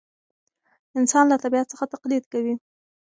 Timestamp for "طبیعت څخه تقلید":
1.43-2.23